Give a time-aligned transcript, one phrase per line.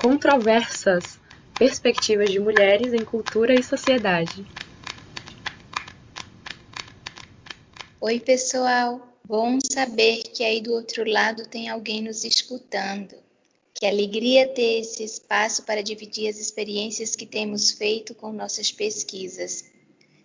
[0.00, 1.20] controversas
[1.58, 4.46] perspectivas de mulheres em cultura e sociedade.
[8.00, 9.06] Oi, pessoal!
[9.22, 13.14] Bom saber que aí do outro lado tem alguém nos escutando.
[13.74, 19.66] Que alegria ter esse espaço para dividir as experiências que temos feito com nossas pesquisas.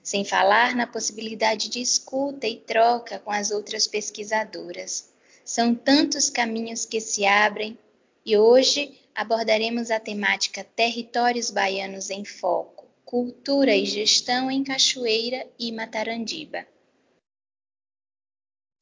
[0.01, 5.09] Sem falar na possibilidade de escuta e troca com as outras pesquisadoras.
[5.43, 7.77] São tantos caminhos que se abrem
[8.25, 15.71] e hoje abordaremos a temática Territórios Baianos em Foco, Cultura e Gestão em Cachoeira e
[15.71, 16.65] Matarandiba.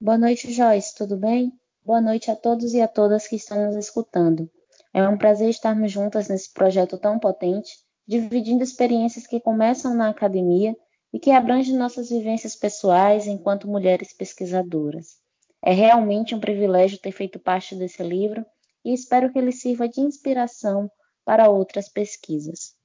[0.02, 1.54] Boa noite, Joyce, tudo bem?
[1.86, 4.50] Boa noite a todos e a todas que estão nos escutando.
[4.92, 7.72] É um prazer estarmos juntas nesse projeto tão potente,
[8.08, 10.76] dividindo experiências que começam na academia
[11.14, 15.20] e que abrangem nossas vivências pessoais enquanto mulheres pesquisadoras.
[15.62, 18.44] É realmente um privilégio ter feito parte desse livro
[18.84, 20.90] e espero que ele sirva de inspiração
[21.24, 22.76] para outras pesquisas.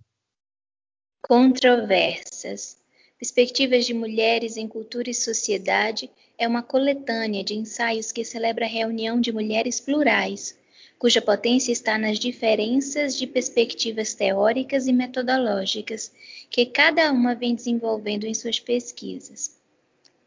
[1.20, 2.78] Controversas.
[3.18, 8.68] Perspectivas de Mulheres em Cultura e Sociedade é uma coletânea de ensaios que celebra a
[8.68, 10.56] reunião de mulheres plurais,
[10.98, 16.12] cuja potência está nas diferenças de perspectivas teóricas e metodológicas
[16.48, 19.57] que cada uma vem desenvolvendo em suas pesquisas.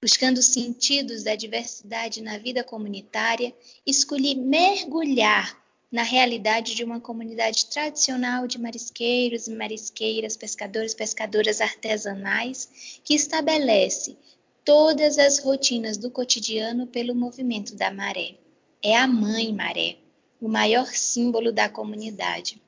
[0.01, 3.53] Buscando sentidos da diversidade na vida comunitária,
[3.85, 5.57] escolhi mergulhar
[5.91, 13.15] na realidade de uma comunidade tradicional de marisqueiros e marisqueiras, pescadores e pescadoras artesanais, que
[13.15, 14.15] estabelece
[14.63, 18.35] todas as rotinas do cotidiano pelo movimento da maré.
[18.83, 19.97] É a mãe maré,
[20.39, 22.61] o maior símbolo da comunidade.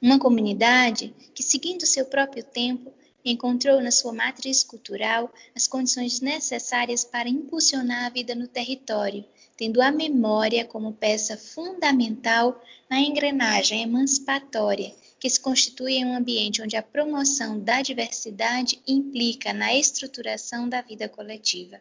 [0.00, 2.92] Uma comunidade que, seguindo seu próprio tempo,
[3.24, 9.24] encontrou na sua matriz cultural as condições necessárias para impulsionar a vida no território,
[9.56, 16.62] tendo a memória como peça fundamental na engrenagem emancipatória que se constitui em um ambiente
[16.62, 21.78] onde a promoção da diversidade implica na estruturação da vida coletiva.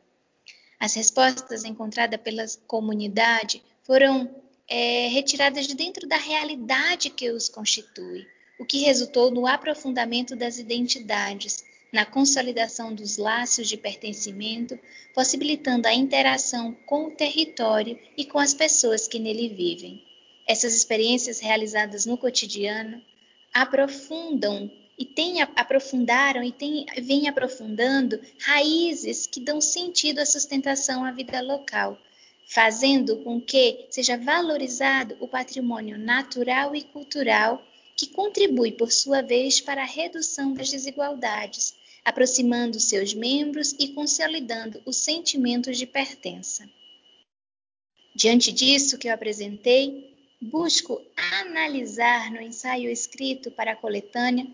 [0.77, 4.29] As respostas encontradas pela comunidade foram
[4.69, 8.27] é, retiradas de dentro da realidade que os constitui,
[8.59, 14.77] o que resultou no aprofundamento das identidades, na consolidação dos laços de pertencimento,
[15.13, 20.03] possibilitando a interação com o território e com as pessoas que nele vivem.
[20.47, 23.01] Essas experiências realizadas no cotidiano
[23.51, 31.11] aprofundam e tem, aprofundaram e tem, vem aprofundando raízes que dão sentido à sustentação à
[31.11, 31.97] vida local,
[32.49, 37.63] fazendo com que seja valorizado o patrimônio natural e cultural,
[37.95, 44.81] que contribui, por sua vez, para a redução das desigualdades, aproximando seus membros e consolidando
[44.83, 46.67] os sentimentos de pertença.
[48.15, 54.47] Diante disso que eu apresentei, busco analisar no ensaio escrito para a coletânea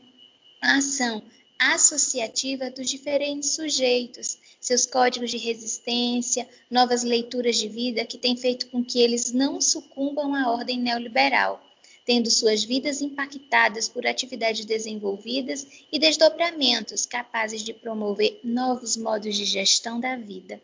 [0.62, 1.24] a ação
[1.58, 8.66] associativa dos diferentes sujeitos, seus códigos de resistência, novas leituras de vida que têm feito
[8.72, 11.64] com que eles não sucumbam à ordem neoliberal,
[12.04, 19.46] tendo suas vidas impactadas por atividades desenvolvidas e desdobramentos capazes de promover novos modos de
[19.46, 20.60] gestão da vida.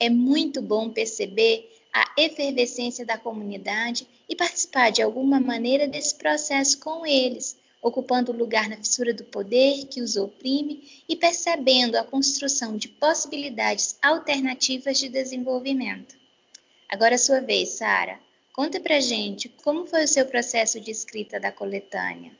[0.00, 6.78] É muito bom perceber a efervescência da comunidade e participar de alguma maneira desse processo
[6.78, 12.04] com eles ocupando o lugar na fissura do poder que os oprime e percebendo a
[12.04, 16.16] construção de possibilidades alternativas de desenvolvimento.
[16.88, 18.18] Agora é sua vez, Sara.
[18.52, 22.32] Conta pra gente como foi o seu processo de escrita da coletânea.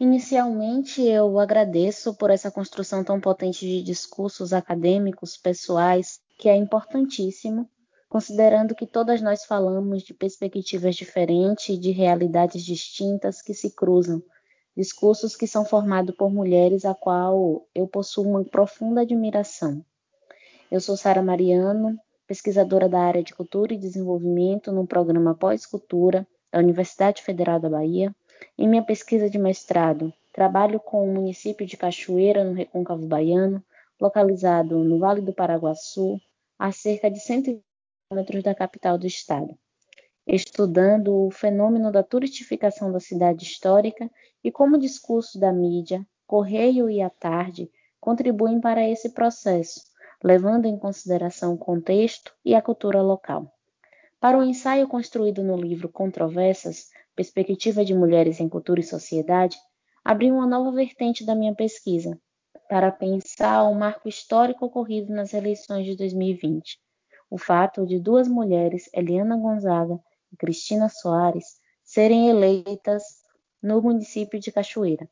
[0.00, 7.68] Inicialmente, eu agradeço por essa construção tão potente de discursos acadêmicos, pessoais, que é importantíssimo,
[8.10, 14.20] considerando que todas nós falamos de perspectivas diferentes de realidades distintas que se cruzam,
[14.76, 19.84] discursos que são formados por mulheres a qual eu possuo uma profunda admiração.
[20.68, 21.96] Eu sou Sara Mariano,
[22.26, 28.12] pesquisadora da área de cultura e desenvolvimento no programa Pós-Cultura da Universidade Federal da Bahia.
[28.58, 33.62] Em minha pesquisa de mestrado, trabalho com o município de Cachoeira, no Recôncavo Baiano,
[34.00, 36.20] localizado no Vale do Paraguaçu,
[36.58, 37.69] a cerca de 120
[38.10, 39.56] quilômetros da capital do estado,
[40.26, 44.10] estudando o fenômeno da turistificação da cidade histórica
[44.42, 47.70] e como o discurso da mídia, Correio e a Tarde
[48.00, 49.80] contribuem para esse processo,
[50.24, 53.48] levando em consideração o contexto e a cultura local.
[54.18, 59.56] Para o ensaio construído no livro Controvérsias, Perspectiva de Mulheres em Cultura e Sociedade,
[60.04, 62.20] abri uma nova vertente da minha pesquisa,
[62.68, 66.76] para pensar o marco histórico ocorrido nas eleições de 2020,
[67.30, 69.98] o fato de duas mulheres, Eliana Gonzaga
[70.32, 73.02] e Cristina Soares, serem eleitas
[73.62, 75.08] no município de Cachoeira,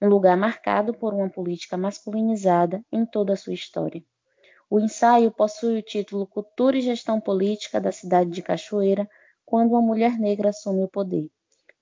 [0.00, 4.02] um lugar marcado por uma política masculinizada em toda a sua história.
[4.70, 9.08] O ensaio possui o título Cultura e Gestão Política da cidade de Cachoeira,
[9.44, 11.30] quando uma mulher negra assume o poder.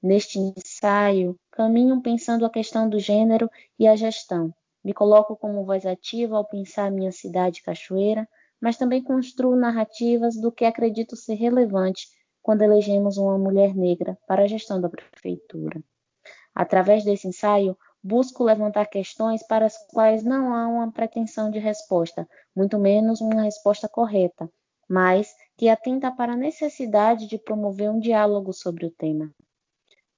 [0.02, 4.54] Neste ensaio, caminho pensando a questão do gênero e a gestão.
[4.84, 8.28] Me coloco como voz ativa ao pensar minha cidade Cachoeira,
[8.64, 12.08] mas também construo narrativas do que acredito ser relevante
[12.40, 15.84] quando elegemos uma mulher negra para a gestão da prefeitura.
[16.54, 22.26] Através desse ensaio, busco levantar questões para as quais não há uma pretensão de resposta,
[22.56, 24.50] muito menos uma resposta correta,
[24.88, 29.30] mas que atenta para a necessidade de promover um diálogo sobre o tema.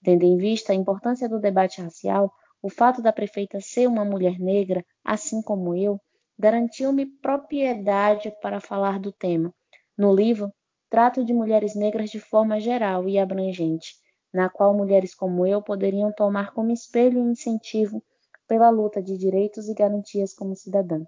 [0.04, 2.32] Tendo em vista a importância do debate racial,
[2.62, 6.00] o fato da prefeita ser uma mulher negra, assim como eu,
[6.38, 9.54] garantiu-me propriedade para falar do tema.
[9.96, 10.52] No livro,
[10.90, 13.94] trato de mulheres negras de forma geral e abrangente,
[14.32, 18.02] na qual mulheres como eu poderiam tomar como espelho e incentivo
[18.46, 21.02] pela luta de direitos e garantias como cidadã.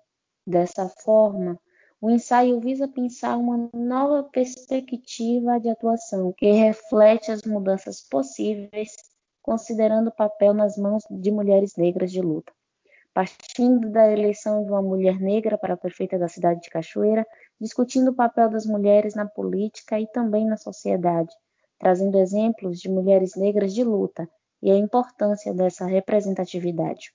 [0.46, 1.60] Dessa forma,
[2.00, 8.92] o ensaio visa pensar uma nova perspectiva de atuação que reflete as mudanças possíveis,
[9.42, 12.52] considerando o papel nas mãos de mulheres negras de luta
[13.19, 17.26] partindo da eleição de uma mulher negra para a prefeita da cidade de Cachoeira,
[17.61, 21.35] discutindo o papel das mulheres na política e também na sociedade,
[21.81, 24.31] trazendo exemplos de mulheres negras de luta
[24.62, 27.12] e a importância dessa representatividade.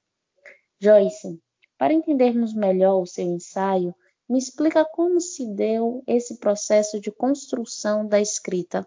[0.77, 1.41] Joyce,
[1.77, 3.95] para entendermos melhor o seu ensaio,
[4.27, 8.85] me explica como se deu esse processo de construção da escrita.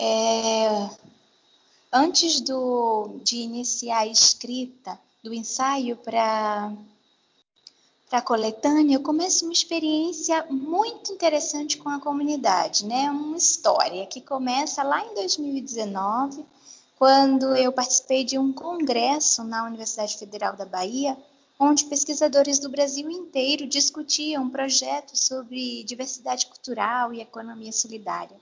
[0.00, 0.88] É,
[1.92, 6.72] antes do, de iniciar a escrita, do ensaio para
[8.10, 13.10] a coletânea, eu começo uma experiência muito interessante com a comunidade, né?
[13.10, 16.44] Uma história que começa lá em 2019,
[16.96, 21.16] quando eu participei de um congresso na Universidade Federal da Bahia,
[21.58, 28.36] onde pesquisadores do Brasil inteiro discutiam projetos sobre diversidade cultural e economia solidária.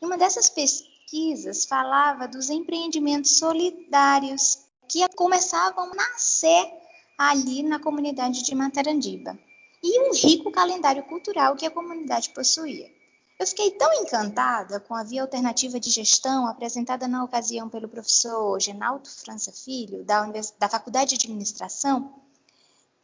[0.00, 4.63] E uma dessas pesquisas falava dos empreendimentos solidários
[4.94, 6.72] que começavam a nascer
[7.18, 9.36] ali na comunidade de Matarandiba,
[9.82, 12.88] e um rico calendário cultural que a comunidade possuía.
[13.36, 18.60] Eu fiquei tão encantada com a via alternativa de gestão apresentada na ocasião pelo professor
[18.60, 22.14] Genaldo França Filho, da, da Faculdade de Administração,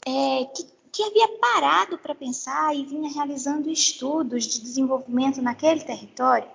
[0.07, 6.49] é, que, que havia parado para pensar e vinha realizando estudos de desenvolvimento naquele território,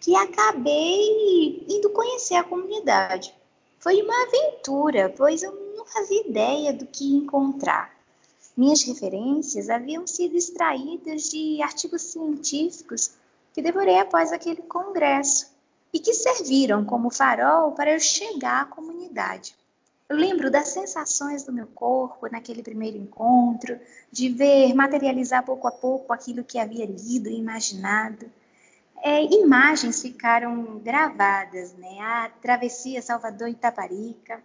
[0.00, 3.36] que acabei indo conhecer a comunidade.
[3.80, 7.94] Foi uma aventura, pois eu não fazia ideia do que encontrar.
[8.56, 13.12] Minhas referências haviam sido extraídas de artigos científicos
[13.54, 15.48] que devorei após aquele congresso
[15.92, 19.54] e que serviram como farol para eu chegar à comunidade.
[20.08, 23.78] Eu lembro das sensações do meu corpo naquele primeiro encontro,
[24.10, 28.28] de ver materializar pouco a pouco aquilo que havia lido e imaginado
[29.02, 31.98] é, imagens ficaram gravadas, né?
[32.00, 34.42] A travessia Salvador-Itaparica,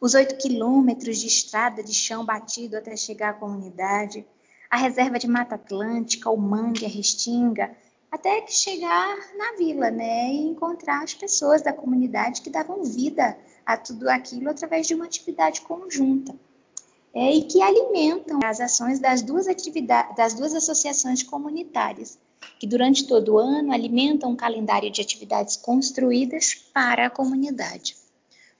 [0.00, 4.26] os oito quilômetros de estrada de chão batido até chegar à comunidade,
[4.70, 7.76] a reserva de Mata Atlântica, o Mangue, a Restinga,
[8.10, 13.76] até chegar na vila, né, e encontrar as pessoas da comunidade que davam vida a
[13.76, 16.34] tudo aquilo através de uma atividade conjunta.
[17.14, 19.46] É, e que alimentam as ações das duas
[20.16, 22.18] das duas associações comunitárias,
[22.62, 27.96] que durante todo o ano alimentam um calendário de atividades construídas para a comunidade.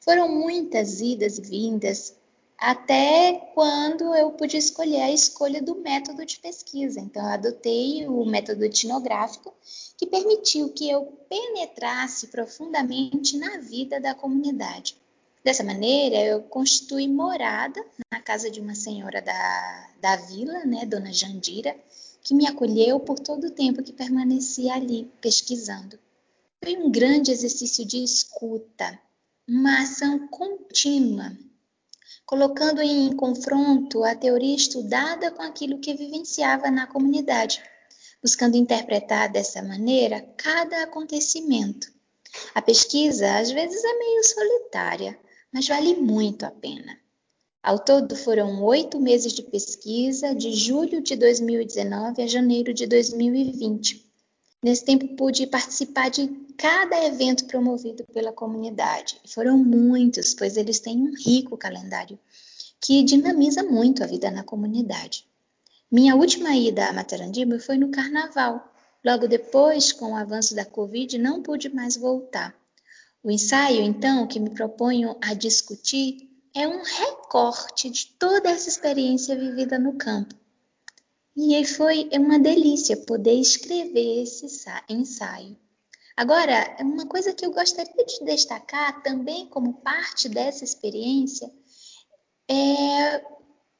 [0.00, 2.12] Foram muitas idas e vindas,
[2.58, 6.98] até quando eu pude escolher a escolha do método de pesquisa.
[6.98, 9.54] Então, eu adotei o método etnográfico,
[9.96, 14.96] que permitiu que eu penetrasse profundamente na vida da comunidade.
[15.44, 21.12] Dessa maneira, eu constituí morada na casa de uma senhora da, da vila, né, Dona
[21.12, 21.76] Jandira,
[22.22, 25.98] que me acolheu por todo o tempo que permaneci ali pesquisando.
[26.62, 28.96] Foi um grande exercício de escuta,
[29.48, 31.36] uma ação contínua,
[32.24, 37.60] colocando em confronto a teoria estudada com aquilo que vivenciava na comunidade,
[38.22, 41.92] buscando interpretar dessa maneira cada acontecimento.
[42.54, 45.18] A pesquisa às vezes é meio solitária,
[45.52, 46.98] mas vale muito a pena.
[47.62, 54.04] Ao todo, foram oito meses de pesquisa, de julho de 2019 a janeiro de 2020.
[54.62, 59.20] Nesse tempo, pude participar de cada evento promovido pela comunidade.
[59.26, 62.18] Foram muitos, pois eles têm um rico calendário
[62.80, 65.24] que dinamiza muito a vida na comunidade.
[65.88, 68.72] Minha última ida a Matarandiba foi no carnaval.
[69.04, 72.52] Logo depois, com o avanço da Covid, não pude mais voltar.
[73.24, 79.38] O ensaio, então, que me proponho a discutir é um recorte de toda essa experiência
[79.38, 80.34] vivida no campo.
[81.36, 84.46] E foi uma delícia poder escrever esse
[84.88, 85.56] ensaio.
[86.16, 91.50] Agora, uma coisa que eu gostaria de destacar também como parte dessa experiência
[92.50, 93.24] é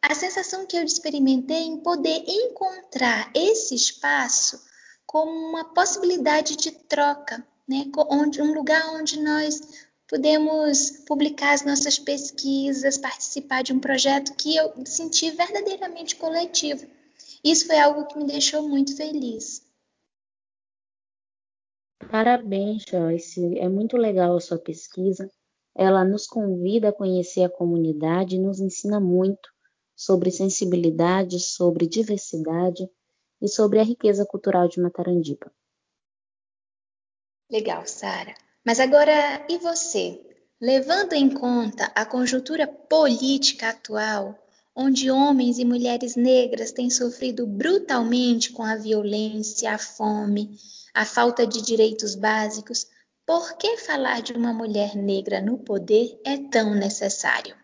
[0.01, 4.63] a sensação que eu experimentei em poder encontrar esse espaço
[5.05, 7.85] como uma possibilidade de troca né?
[8.11, 14.55] Onde, um lugar onde nós podemos publicar as nossas pesquisas, participar de um projeto que
[14.55, 16.87] eu senti verdadeiramente coletivo.
[17.43, 19.67] Isso foi algo que me deixou muito feliz.
[22.11, 23.59] Parabéns, Joyce.
[23.59, 25.31] É muito legal a sua pesquisa.
[25.75, 29.49] Ela nos convida a conhecer a comunidade e nos ensina muito
[29.97, 32.87] sobre sensibilidade, sobre diversidade
[33.41, 35.51] e sobre a riqueza cultural de Matarandiba.
[37.53, 38.35] Legal, Sara.
[38.65, 40.19] Mas agora, e você?
[40.59, 44.39] Levando em conta a conjuntura política atual,
[44.75, 50.57] onde homens e mulheres negras têm sofrido brutalmente com a violência, a fome,
[50.95, 52.87] a falta de direitos básicos,
[53.27, 57.55] por que falar de uma mulher negra no poder é tão necessário?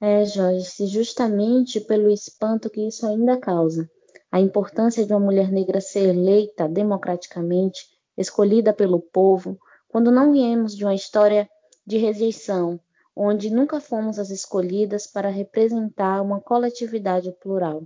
[0.00, 3.86] É, Joyce, justamente pelo espanto que isso ainda causa
[4.34, 7.86] a importância de uma mulher negra ser eleita democraticamente,
[8.18, 11.48] escolhida pelo povo, quando não viemos de uma história
[11.86, 12.80] de rejeição,
[13.14, 17.84] onde nunca fomos as escolhidas para representar uma coletividade plural.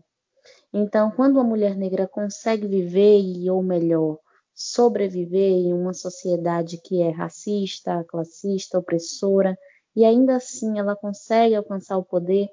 [0.72, 4.18] Então, quando uma mulher negra consegue viver e, ou melhor,
[4.54, 9.54] sobreviver em uma sociedade que é racista, classista, opressora,
[9.94, 12.48] e ainda assim ela consegue alcançar o poder,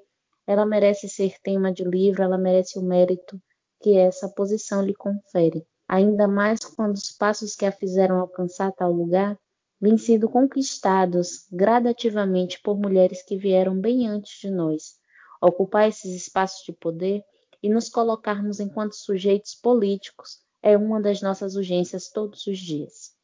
[0.46, 3.40] ela merece ser tema de livro, ela merece o mérito
[3.80, 8.92] que essa posição lhe confere, ainda mais quando os passos que a fizeram alcançar tal
[8.92, 9.38] lugar
[9.80, 14.98] vêm sido conquistados gradativamente por mulheres que vieram bem antes de nós.
[15.40, 17.22] Ocupar esses espaços de poder
[17.62, 23.14] e nos colocarmos enquanto sujeitos políticos é uma das nossas urgências todos os dias.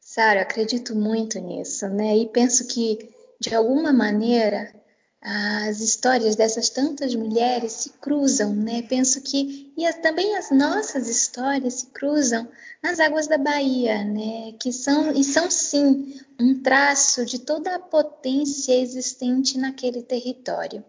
[0.00, 2.16] Sara, acredito muito nisso, né?
[2.16, 4.74] E penso que, de alguma maneira,
[5.22, 8.82] as histórias dessas tantas mulheres se cruzam, né?
[8.82, 12.48] Penso que e também as nossas histórias se cruzam
[12.82, 14.52] nas águas da Bahia, né?
[14.58, 20.82] Que são e são sim um traço de toda a potência existente naquele território.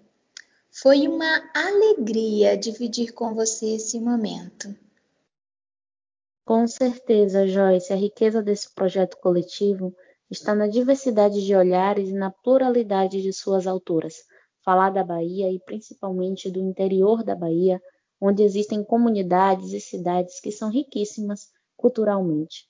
[0.71, 4.73] Foi uma alegria dividir com você esse momento.
[6.45, 9.93] Com certeza, Joyce, a riqueza desse projeto coletivo
[10.31, 14.15] está na diversidade de olhares e na pluralidade de suas autoras.
[14.63, 17.81] Falar da Bahia e principalmente do interior da Bahia,
[18.19, 22.69] onde existem comunidades e cidades que são riquíssimas culturalmente.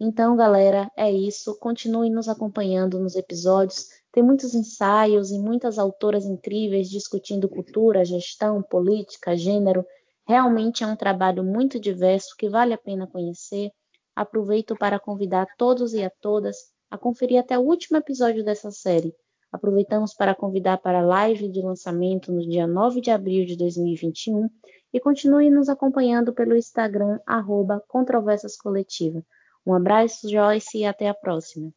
[0.00, 1.56] Então, galera, é isso.
[1.58, 3.86] Continue nos acompanhando nos episódios.
[4.10, 9.86] Tem muitos ensaios e muitas autoras incríveis discutindo cultura, gestão, política, gênero.
[10.26, 13.70] Realmente é um trabalho muito diverso que vale a pena conhecer.
[14.16, 16.56] Aproveito para convidar todos e a todas
[16.90, 19.14] a conferir até o último episódio dessa série,
[19.50, 24.48] Aproveitamos para convidar para a live de lançamento no dia 9 de abril de 2021
[24.92, 29.24] e continue nos acompanhando pelo Instagram, arroba Controversas Coletiva.
[29.64, 31.72] Um abraço, Joyce, e até a próxima.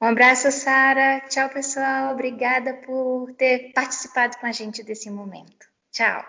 [0.00, 1.20] Um abraço, Sara.
[1.28, 2.12] Tchau, pessoal.
[2.12, 5.68] Obrigada por ter participado com a gente desse momento.
[5.92, 6.24] Tchau.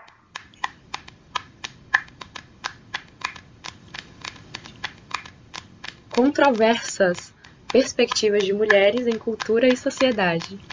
[6.14, 7.33] Controversas
[7.74, 10.64] Perspectivas de Mulheres em Cultura e Sociedade.